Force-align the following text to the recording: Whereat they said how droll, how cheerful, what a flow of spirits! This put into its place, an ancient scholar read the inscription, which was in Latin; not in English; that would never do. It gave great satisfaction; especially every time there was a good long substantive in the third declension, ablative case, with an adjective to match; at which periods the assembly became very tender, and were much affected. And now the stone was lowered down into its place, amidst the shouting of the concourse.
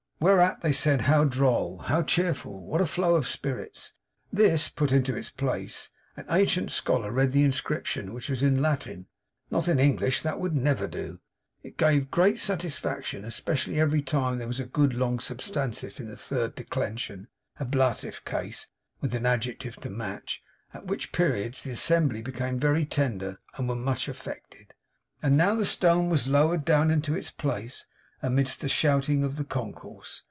Whereat 0.23 0.61
they 0.61 0.71
said 0.71 1.01
how 1.09 1.23
droll, 1.23 1.79
how 1.79 2.03
cheerful, 2.03 2.61
what 2.63 2.79
a 2.79 2.85
flow 2.85 3.15
of 3.15 3.27
spirits! 3.27 3.93
This 4.31 4.69
put 4.69 4.91
into 4.91 5.15
its 5.15 5.31
place, 5.31 5.89
an 6.15 6.25
ancient 6.29 6.69
scholar 6.69 7.09
read 7.09 7.31
the 7.31 7.43
inscription, 7.43 8.13
which 8.13 8.29
was 8.29 8.43
in 8.43 8.61
Latin; 8.61 9.07
not 9.49 9.67
in 9.67 9.79
English; 9.79 10.21
that 10.21 10.39
would 10.39 10.55
never 10.55 10.85
do. 10.85 11.19
It 11.63 11.75
gave 11.75 12.11
great 12.11 12.37
satisfaction; 12.37 13.25
especially 13.25 13.79
every 13.79 14.03
time 14.03 14.37
there 14.37 14.45
was 14.45 14.59
a 14.59 14.65
good 14.67 14.93
long 14.93 15.19
substantive 15.19 15.99
in 15.99 16.07
the 16.07 16.17
third 16.17 16.53
declension, 16.53 17.27
ablative 17.59 18.23
case, 18.23 18.67
with 19.01 19.15
an 19.15 19.25
adjective 19.25 19.77
to 19.77 19.89
match; 19.89 20.43
at 20.71 20.85
which 20.85 21.11
periods 21.11 21.63
the 21.63 21.71
assembly 21.71 22.21
became 22.21 22.59
very 22.59 22.85
tender, 22.85 23.39
and 23.55 23.67
were 23.67 23.73
much 23.75 24.07
affected. 24.07 24.75
And 25.23 25.35
now 25.35 25.55
the 25.55 25.65
stone 25.65 26.11
was 26.11 26.27
lowered 26.27 26.63
down 26.63 26.91
into 26.91 27.15
its 27.15 27.31
place, 27.31 27.87
amidst 28.23 28.61
the 28.61 28.69
shouting 28.69 29.23
of 29.23 29.35
the 29.37 29.43
concourse. 29.43 30.19